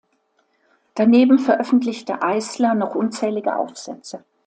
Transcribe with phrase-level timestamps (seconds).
[0.95, 4.25] Daneben veröffentlichte Eissler noch unzählige Aufsätze.